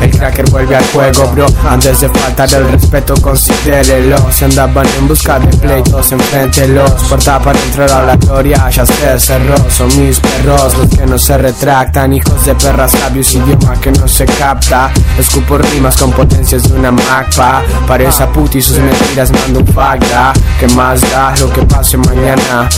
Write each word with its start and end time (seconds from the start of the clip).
el 0.00 0.10
cracker 0.10 0.48
vuelve 0.50 0.76
al 0.76 0.84
juego, 0.86 1.28
bro. 1.32 1.46
Antes 1.68 2.00
de 2.00 2.08
faltar 2.08 2.52
el 2.54 2.70
respeto, 2.70 3.14
considérelo. 3.20 4.16
Si 4.30 4.44
andaban 4.44 4.86
en 4.98 5.08
busca 5.08 5.38
de 5.38 5.48
pleitos, 5.56 6.12
enfréntelos. 6.12 6.92
Puerta 7.08 7.38
para 7.38 7.58
entrar 7.60 7.90
a 7.90 8.02
la 8.02 8.16
gloria, 8.16 8.68
ya 8.70 8.84
se 8.84 9.18
cerró. 9.18 9.56
Son 9.70 9.88
mis 9.98 10.20
perros 10.20 10.76
los 10.76 10.88
que 10.88 11.06
no 11.06 11.18
se 11.18 11.38
retractan. 11.38 12.12
Hijos 12.12 12.44
de 12.44 12.54
perras 12.54 12.92
sabios, 12.92 13.34
idioma 13.34 13.80
que 13.80 13.92
no 13.92 14.06
se 14.06 14.26
capta. 14.26 14.90
Escupo 15.18 15.58
rimas 15.58 15.96
con 15.96 16.12
potencias 16.12 16.68
de 16.68 16.78
una 16.78 16.90
magpa 16.90 17.62
Para 17.86 18.08
esa 18.08 18.28
puta 18.28 18.58
y 18.58 18.62
sus 18.62 18.78
mentiras 18.78 19.30
mando 19.32 19.60
un 19.60 19.66
facta 19.66 20.32
Que 20.58 20.68
más 20.68 21.00
da 21.10 21.34
lo 21.40 21.52
que 21.52 21.62
pase 21.62 21.96
mañana 21.96 22.68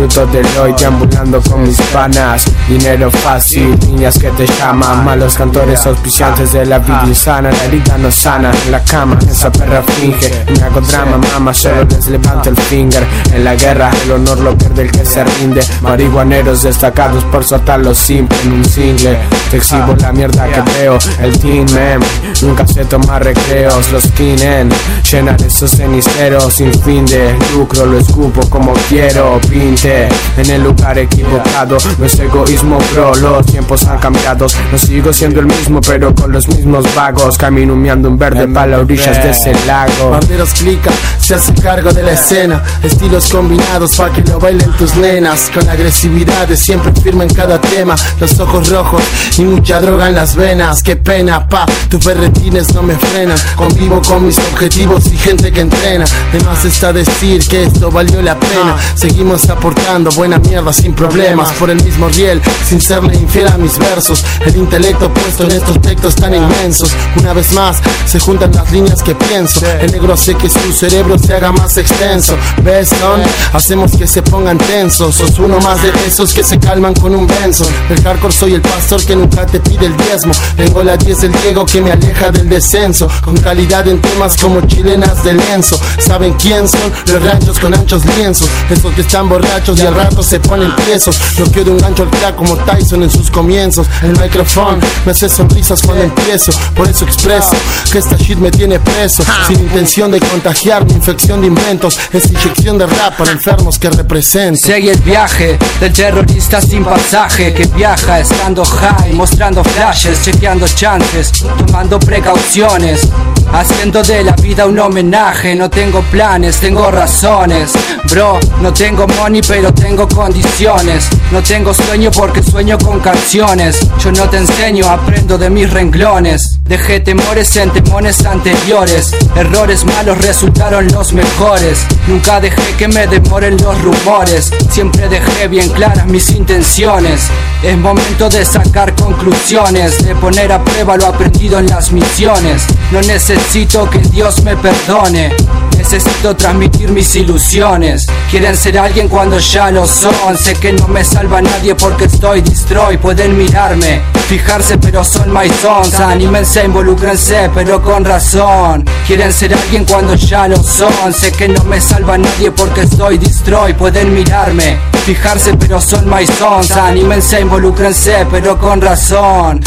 Disfruto 0.00 0.32
del 0.32 0.46
hoy 0.56 0.74
deambulando 0.78 1.42
con 1.42 1.62
mis 1.62 1.78
panas. 1.92 2.46
Dinero 2.66 3.10
fácil, 3.10 3.78
niñas 3.86 4.18
que 4.18 4.30
te 4.30 4.46
llaman. 4.46 5.04
Malos 5.04 5.34
cantores 5.34 5.84
auspiciantes 5.86 6.54
de 6.54 6.64
la 6.64 6.78
vida 6.78 7.02
insana. 7.06 7.50
La 7.50 7.64
herida 7.64 7.98
no 7.98 8.10
sana 8.10 8.50
en 8.64 8.72
la 8.72 8.82
cama 8.82 9.18
Esa 9.28 9.52
perra 9.52 9.82
finge. 9.82 10.42
Me 10.54 10.62
hago 10.62 10.80
drama, 10.80 11.18
mamá 11.18 11.52
Solo 11.52 11.84
les 11.84 12.06
levanto 12.08 12.48
el 12.48 12.56
finger. 12.56 13.06
En 13.34 13.44
la 13.44 13.54
guerra 13.54 13.90
el 14.04 14.12
honor 14.12 14.40
lo 14.40 14.56
pierde 14.56 14.84
el 14.84 14.90
que 14.90 15.04
se 15.04 15.22
rinde. 15.22 15.60
Marihuaneros 15.82 16.62
destacados 16.62 17.22
por 17.24 17.44
soltarlo 17.44 17.94
simple 17.94 18.38
en 18.44 18.52
un 18.54 18.64
single. 18.64 19.18
Te 19.50 19.58
exhibo 19.58 19.94
la 20.00 20.12
mierda 20.12 20.46
que 20.46 20.60
veo 20.78 20.96
El 21.20 21.36
team 21.40 21.66
man 21.72 22.00
Nunca 22.40 22.64
se 22.68 22.84
toma 22.84 23.18
recreos 23.18 23.90
Los 23.90 24.06
kinen 24.12 24.68
Llenar 25.10 25.42
esos 25.42 25.72
ceniceros 25.72 26.54
Sin 26.54 26.72
fin 26.72 27.04
de 27.04 27.36
lucro. 27.52 27.84
Lo 27.84 27.98
escupo 27.98 28.48
como 28.48 28.72
quiero 28.88 29.40
Pinte 29.50 29.89
En 30.36 30.50
el 30.50 30.62
lugar 30.62 30.98
equivocado. 30.98 31.76
No 31.98 32.06
es 32.06 32.18
egoísmo 32.18 32.78
bro 32.92 33.14
Los 33.16 33.46
tiempos 33.46 33.84
han 33.86 33.98
cambiado. 33.98 34.46
No 34.70 34.78
sigo 34.78 35.12
siendo 35.12 35.40
el 35.40 35.46
mismo 35.46 35.80
pero 35.80 36.14
con 36.14 36.30
los 36.30 36.46
mismos 36.48 36.84
vagos. 36.94 37.36
Camino 37.36 37.74
humeando 37.74 38.08
un 38.08 38.16
verde 38.16 38.46
para 38.46 38.68
las 38.68 38.80
orillas 38.80 39.22
de 39.22 39.30
ese 39.30 39.52
lago. 39.66 40.10
Banderos 40.10 40.50
clica, 40.54 40.90
se 41.18 41.34
hace 41.34 41.54
cargo 41.54 41.92
de 41.92 42.02
la 42.02 42.12
escena. 42.12 42.62
Estilos 42.82 43.28
combinados 43.28 43.96
para 43.96 44.12
que 44.12 44.22
lo 44.22 44.38
bailen 44.38 44.70
tus 44.72 44.94
nenas. 44.96 45.50
Con 45.52 45.68
agresividad 45.68 46.46
de 46.46 46.56
siempre 46.56 46.92
firme 47.02 47.24
en 47.24 47.34
cada 47.34 47.60
tema. 47.60 47.96
Los 48.20 48.38
ojos 48.38 48.68
rojos 48.68 49.02
y 49.38 49.42
mucha 49.42 49.80
droga 49.80 50.08
en 50.08 50.14
las 50.14 50.36
venas. 50.36 50.82
Qué 50.82 50.96
pena, 50.96 51.48
pa, 51.48 51.66
tus 51.88 52.04
berretines 52.04 52.72
no 52.74 52.82
me 52.82 52.94
frenan. 52.94 53.38
Convivo 53.56 54.00
con 54.06 54.24
mis 54.24 54.38
objetivos 54.38 55.06
y 55.12 55.16
gente 55.16 55.50
que 55.50 55.62
entrena. 55.62 56.04
Además 56.30 56.64
está 56.64 56.92
decir 56.92 57.46
que 57.48 57.64
esto 57.64 57.90
valió 57.90 58.22
la 58.22 58.38
pena. 58.38 58.76
Seguimos 58.94 59.48
aportando 59.48 59.79
buena 60.16 60.38
mierda 60.38 60.72
sin 60.72 60.94
problemas 60.94 61.52
Por 61.52 61.70
el 61.70 61.82
mismo 61.82 62.08
riel, 62.08 62.40
sin 62.68 62.80
serle 62.80 63.14
infiel 63.14 63.48
a 63.48 63.56
mis 63.58 63.78
versos 63.78 64.24
El 64.46 64.56
intelecto 64.56 65.12
puesto 65.12 65.44
en 65.44 65.52
estos 65.52 65.80
textos 65.80 66.14
tan 66.14 66.34
inmensos. 66.34 66.92
Una 67.16 67.32
vez 67.32 67.52
más 67.52 67.78
se 68.06 68.18
juntan 68.18 68.52
las 68.52 68.70
líneas 68.72 69.02
que 69.02 69.14
pienso. 69.14 69.66
El 69.80 69.92
negro 69.92 70.14
hace 70.14 70.34
que 70.34 70.48
su 70.48 70.72
cerebro 70.72 71.18
se 71.18 71.34
haga 71.34 71.52
más 71.52 71.76
extenso. 71.76 72.36
¿Ves, 72.62 72.88
son? 72.88 73.20
Hacemos 73.52 73.92
que 73.96 74.06
se 74.06 74.22
pongan 74.22 74.58
tensos. 74.58 75.14
Sos 75.14 75.38
uno 75.38 75.58
más 75.60 75.82
de 75.82 75.90
esos 76.06 76.32
que 76.32 76.42
se 76.42 76.58
calman 76.58 76.94
con 76.94 77.14
un 77.14 77.26
benzo. 77.26 77.64
El 77.88 78.02
hardcore 78.02 78.32
soy 78.32 78.54
el 78.54 78.60
pastor 78.60 79.04
que 79.04 79.16
nunca 79.16 79.46
te 79.46 79.60
pide 79.60 79.86
el 79.86 79.96
diezmo. 79.96 80.32
Tengo 80.56 80.82
la 80.82 80.96
10 80.96 81.20
del 81.20 81.32
Diego 81.42 81.66
que 81.66 81.80
me 81.80 81.92
aleja 81.92 82.30
del 82.30 82.48
descenso. 82.48 83.08
Con 83.22 83.36
calidad 83.36 83.86
en 83.88 84.00
temas 84.00 84.36
como 84.36 84.60
chilenas 84.62 85.22
de 85.24 85.34
lienzo. 85.34 85.78
¿Saben 85.98 86.34
quién 86.34 86.68
son? 86.68 86.92
Los 87.06 87.22
ranchos 87.22 87.58
con 87.58 87.74
anchos 87.74 88.04
lienzos. 88.16 88.48
Esos 88.70 88.94
que 88.94 89.02
están 89.02 89.28
borrachos 89.60 89.82
y 89.82 89.86
al 89.86 89.94
rato 89.94 90.22
se 90.22 90.40
ponen 90.40 90.74
tiesos. 90.76 91.18
No 91.38 91.46
quiero 91.46 91.72
un 91.72 91.78
gancho 91.78 92.02
al 92.02 92.10
crack 92.10 92.34
como 92.36 92.56
Tyson 92.56 93.02
en 93.02 93.10
sus 93.10 93.30
comienzos. 93.30 93.86
El 94.02 94.18
micrófono 94.18 94.78
me 95.04 95.12
hace 95.12 95.28
sonrisas 95.28 95.82
cuando 95.82 96.04
empiezo, 96.04 96.52
por 96.74 96.88
eso 96.88 97.04
expreso 97.04 97.56
que 97.90 97.98
esta 97.98 98.16
shit 98.16 98.38
me 98.38 98.50
tiene 98.50 98.78
preso. 98.78 99.22
Sin 99.46 99.60
intención 99.60 100.10
de 100.10 100.20
contagiarme, 100.20 100.92
infección 100.92 101.40
de 101.40 101.48
inventos, 101.48 101.98
es 102.12 102.26
inyección 102.26 102.78
de 102.78 102.86
rap 102.86 103.16
para 103.16 103.32
enfermos 103.32 103.78
que 103.78 103.90
represento. 103.90 104.60
Sigue 104.60 104.92
el 104.92 105.00
viaje 105.00 105.58
del 105.80 105.92
terrorista 105.92 106.60
sin 106.60 106.84
pasaje 106.84 107.52
que 107.52 107.66
viaja 107.66 108.20
estando 108.20 108.64
high, 108.64 109.12
mostrando 109.12 109.62
flashes, 109.64 110.22
chequeando 110.22 110.66
chances, 110.68 111.32
tomando 111.66 111.98
precauciones. 111.98 113.08
Haciendo 113.52 114.02
de 114.02 114.22
la 114.22 114.32
vida 114.32 114.64
un 114.66 114.78
homenaje, 114.78 115.56
no 115.56 115.68
tengo 115.68 116.02
planes, 116.02 116.58
tengo 116.60 116.88
razones. 116.90 117.72
Bro, 118.08 118.38
no 118.60 118.72
tengo 118.72 119.06
money, 119.08 119.42
pero 119.46 119.74
tengo 119.74 120.08
condiciones. 120.08 121.08
No 121.32 121.42
tengo 121.42 121.74
sueño 121.74 122.10
porque 122.12 122.42
sueño 122.42 122.78
con 122.78 123.00
canciones. 123.00 123.80
Yo 123.98 124.12
no 124.12 124.28
te 124.30 124.38
enseño, 124.38 124.88
aprendo 124.88 125.36
de 125.36 125.50
mis 125.50 125.70
renglones. 125.70 126.60
Dejé 126.64 127.00
temores 127.00 127.56
en 127.56 127.70
temones 127.70 128.24
anteriores. 128.24 129.12
Errores 129.34 129.84
malos 129.84 130.18
resultaron 130.18 130.86
los 130.88 131.12
mejores. 131.12 131.80
Nunca 132.06 132.40
dejé 132.40 132.76
que 132.78 132.86
me 132.86 133.08
demoren 133.08 133.56
los 133.56 133.82
rumores. 133.82 134.52
Siempre 134.70 135.08
dejé 135.08 135.48
bien 135.48 135.68
claras 135.70 136.06
mis 136.06 136.30
intenciones. 136.30 137.22
Es 137.62 137.76
momento 137.76 138.28
de 138.28 138.44
sacar 138.44 138.94
conclusiones, 138.94 140.04
de 140.04 140.14
poner 140.14 140.52
a 140.52 140.64
prueba 140.64 140.96
lo 140.96 141.06
aprendido 141.06 141.58
en 141.58 141.66
las 141.66 141.90
misiones. 141.92 142.62
No 142.92 143.00
necesito 143.40 143.88
que 143.88 143.98
Dios 143.98 144.42
me 144.42 144.56
perdone. 144.56 145.34
Necesito 145.76 146.36
transmitir 146.36 146.90
mis 146.90 147.16
ilusiones. 147.16 148.06
Quieren 148.30 148.56
ser 148.56 148.78
alguien 148.78 149.08
cuando 149.08 149.38
ya 149.38 149.70
lo 149.70 149.86
son. 149.86 150.36
Sé 150.36 150.54
que 150.54 150.72
no 150.72 150.86
me 150.86 151.02
salva 151.02 151.40
nadie 151.40 151.74
porque 151.74 152.04
estoy 152.04 152.42
destroy. 152.42 152.98
Pueden 152.98 153.36
mirarme, 153.36 154.02
fijarse, 154.28 154.78
pero 154.78 155.02
son 155.02 155.32
my 155.32 155.48
sons. 155.48 155.94
Anímense, 155.94 156.64
involúcrense, 156.64 157.50
pero 157.54 157.82
con 157.82 158.04
razón. 158.04 158.84
Quieren 159.06 159.32
ser 159.32 159.54
alguien 159.54 159.84
cuando 159.84 160.14
ya 160.14 160.46
lo 160.46 160.62
son. 160.62 161.12
Sé 161.12 161.32
que 161.32 161.48
no 161.48 161.64
me 161.64 161.80
salva 161.80 162.18
nadie 162.18 162.50
porque 162.52 162.82
estoy 162.82 163.18
destroy. 163.18 163.72
Pueden 163.74 164.14
mirarme, 164.14 164.78
fijarse, 165.04 165.54
pero 165.56 165.80
son 165.80 166.08
my 166.08 166.26
sons. 166.26 166.70
Anímense, 166.72 167.40
involúcrense, 167.40 168.26
pero 168.30 168.58
con 168.58 168.80
razón. 168.80 169.60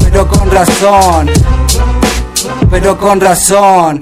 Pero 0.00 0.26
con 0.26 0.50
razón. 0.50 1.30
Pero 2.70 2.96
con 2.96 3.20
razón. 3.20 4.00